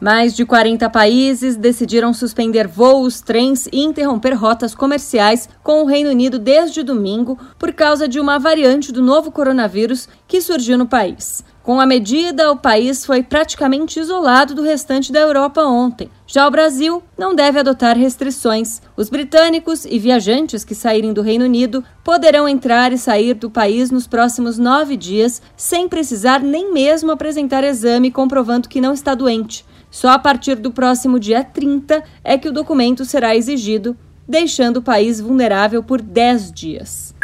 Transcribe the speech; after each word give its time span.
Mais 0.00 0.34
de 0.34 0.46
40 0.46 0.88
países 0.88 1.56
decidiram 1.56 2.14
suspender 2.14 2.66
voos, 2.66 3.20
trens 3.20 3.68
e 3.70 3.80
interromper 3.80 4.32
rotas 4.32 4.74
comerciais 4.74 5.46
com 5.62 5.82
o 5.82 5.86
Reino 5.86 6.08
Unido 6.08 6.38
desde 6.38 6.82
domingo 6.82 7.38
por 7.58 7.70
causa 7.74 8.08
de 8.08 8.18
uma 8.18 8.38
variante 8.38 8.92
do 8.92 9.02
novo 9.02 9.30
coronavírus 9.30 10.08
que 10.26 10.40
surgiu 10.40 10.78
no 10.78 10.86
país. 10.86 11.44
Com 11.62 11.78
a 11.78 11.84
medida, 11.84 12.50
o 12.50 12.56
país 12.56 13.04
foi 13.04 13.22
praticamente 13.22 14.00
isolado 14.00 14.54
do 14.54 14.62
restante 14.62 15.12
da 15.12 15.20
Europa 15.20 15.62
ontem. 15.62 16.10
Já 16.26 16.48
o 16.48 16.50
Brasil 16.50 17.02
não 17.18 17.34
deve 17.34 17.58
adotar 17.58 17.98
restrições. 17.98 18.80
Os 18.96 19.10
britânicos 19.10 19.84
e 19.84 19.98
viajantes 19.98 20.64
que 20.64 20.74
saírem 20.74 21.12
do 21.12 21.20
Reino 21.20 21.44
Unido 21.44 21.84
poderão 22.02 22.48
entrar 22.48 22.90
e 22.94 22.98
sair 22.98 23.34
do 23.34 23.50
país 23.50 23.90
nos 23.90 24.06
próximos 24.06 24.58
nove 24.58 24.96
dias 24.96 25.42
sem 25.54 25.86
precisar 25.86 26.40
nem 26.40 26.72
mesmo 26.72 27.12
apresentar 27.12 27.62
exame 27.62 28.10
comprovando 28.10 28.66
que 28.66 28.80
não 28.80 28.94
está 28.94 29.14
doente. 29.14 29.68
Só 29.90 30.10
a 30.10 30.18
partir 30.18 30.54
do 30.56 30.70
próximo 30.70 31.18
dia 31.18 31.42
30 31.42 32.02
é 32.22 32.38
que 32.38 32.48
o 32.48 32.52
documento 32.52 33.04
será 33.04 33.34
exigido, 33.34 33.96
deixando 34.26 34.76
o 34.76 34.82
país 34.82 35.20
vulnerável 35.20 35.82
por 35.82 36.00
10 36.00 36.52
dias. 36.52 37.14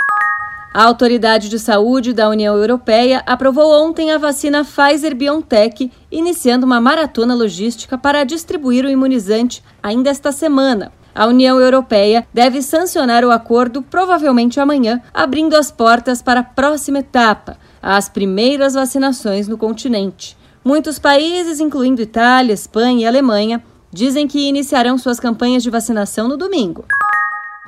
A 0.74 0.83
Autoridade 0.83 1.48
de 1.48 1.59
Saúde 1.59 2.12
da 2.12 2.29
União 2.29 2.55
Europeia 2.55 3.23
aprovou 3.24 3.73
ontem 3.83 4.10
a 4.10 4.19
vacina 4.19 4.62
Pfizer-BioNTech, 4.62 5.91
iniciando 6.12 6.66
uma 6.66 6.80
maratona 6.80 7.35
logística 7.35 7.96
para 7.96 8.24
distribuir 8.24 8.85
o 8.85 8.91
imunizante 8.91 9.65
ainda 9.82 10.10
esta 10.10 10.32
semana. 10.32 10.93
A 11.15 11.26
União 11.26 11.59
Europeia 11.59 12.26
deve 12.35 12.60
sancionar 12.60 13.24
o 13.24 13.30
acordo 13.30 13.80
provavelmente 13.80 14.60
amanhã, 14.60 15.01
abrindo 15.15 15.57
as 15.57 15.71
portas 15.71 16.21
para 16.21 16.41
a 16.41 16.45
próxima 16.45 16.98
etapa, 16.98 17.57
as 17.80 18.10
primeiras 18.10 18.74
vacinações 18.74 19.48
no 19.48 19.57
continente. 19.57 20.37
Muitos 20.67 20.99
países, 20.99 21.61
incluindo 21.61 22.03
Itália, 22.03 22.53
Espanha 22.53 23.05
e 23.05 23.07
Alemanha, 23.07 23.63
dizem 23.93 24.27
que 24.27 24.49
iniciarão 24.49 24.99
suas 24.99 25.21
campanhas 25.21 25.63
de 25.63 25.71
vacinação 25.71 26.27
no 26.27 26.37
domingo. 26.37 26.85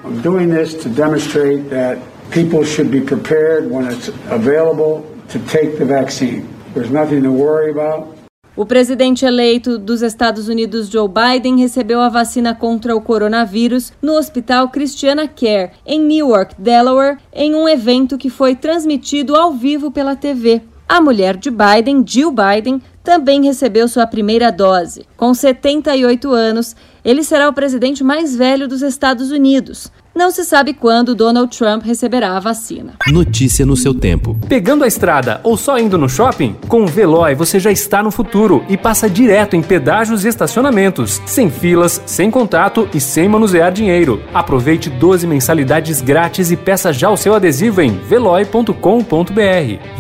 I'm 0.05 0.21
doing 0.21 0.49
this 0.49 0.75
to 0.83 0.89
demonstrate 0.89 1.69
that 1.71 2.01
people 2.33 2.65
should 2.65 2.91
be 2.91 3.01
prepared 3.01 3.71
when 3.71 3.87
it's 3.87 4.11
available 4.33 5.05
to 5.29 5.39
take 5.49 5.77
the 5.77 5.85
vaccine. 5.85 6.45
There's 6.75 6.91
nothing 6.91 7.23
to 7.23 7.31
worry 7.31 7.71
about. 7.71 8.09
O 8.57 8.67
presidente 8.67 9.25
eleito 9.25 9.79
dos 9.79 10.03
Estados 10.03 10.49
Unidos, 10.49 10.89
Joe 10.89 11.09
Biden, 11.09 11.57
recebeu 11.57 12.01
a 12.01 12.09
vacina 12.09 12.53
contra 12.53 12.97
o 12.97 13.01
coronavírus 13.01 13.93
no 14.03 14.15
Hospital 14.15 14.71
Christiana 14.71 15.29
Care, 15.29 15.71
em 15.87 16.01
Newark, 16.01 16.57
Delaware, 16.61 17.19
em 17.33 17.55
um 17.55 17.69
evento 17.69 18.19
que 18.19 18.29
foi 18.29 18.57
transmitido 18.57 19.37
ao 19.37 19.53
vivo 19.53 19.93
pela 19.93 20.17
TV. 20.17 20.63
A 20.89 21.03
mulher 21.03 21.37
de 21.37 21.51
Biden, 21.51 22.03
Jill 22.07 22.33
Biden, 22.33 22.81
também 23.05 23.45
recebeu 23.45 23.87
sua 23.89 24.07
primeira 24.07 24.51
dose. 24.51 25.05
Com 25.17 25.35
78 25.35 26.33
anos, 26.33 26.75
ele 27.05 27.23
será 27.23 27.49
o 27.49 27.53
presidente 27.53 28.03
mais 28.03 28.35
velho 28.35 28.67
dos 28.67 28.81
Estados 28.81 29.31
Unidos. 29.31 29.93
Não 30.15 30.31
se 30.31 30.45
sabe 30.45 30.75
quando 30.75 31.15
Donald 31.15 31.57
Trump 31.57 31.85
receberá 31.85 32.37
a 32.37 32.41
vacina. 32.41 32.95
Notícia 33.07 33.65
no 33.65 33.77
seu 33.77 33.95
tempo. 33.95 34.37
Pegando 34.49 34.83
a 34.83 34.87
estrada 34.89 35.41
ou 35.45 35.57
só 35.57 35.79
indo 35.79 35.97
no 35.97 36.09
shopping? 36.09 36.57
Com 36.67 36.83
o 36.83 36.87
Veloy 36.87 37.35
você 37.35 37.61
já 37.61 37.71
está 37.71 38.03
no 38.03 38.11
futuro 38.11 38.65
e 38.69 38.77
passa 38.77 39.09
direto 39.09 39.55
em 39.55 39.63
pedágios 39.63 40.25
e 40.25 40.29
estacionamentos, 40.29 41.23
sem 41.25 41.49
filas, 41.49 42.03
sem 42.05 42.31
contato 42.31 42.89
e 42.93 43.01
sem 43.01 43.29
manusear 43.29 43.71
dinheiro. 43.71 44.21
Aproveite 44.35 44.91
12 44.91 45.27
mensalidades 45.27 46.01
grátis 46.01 46.51
e 46.51 46.57
peça 46.57 46.93
já 46.93 47.09
o 47.11 47.17
seu 47.17 47.35
adesivo 47.35 47.81
em 47.81 47.91
veloy.com.br. 47.91 48.73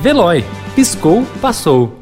Veloy. 0.02 0.44
Piscou, 0.78 1.26
passou. 1.40 1.97